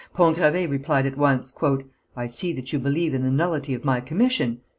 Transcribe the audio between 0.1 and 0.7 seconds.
Pont Gravé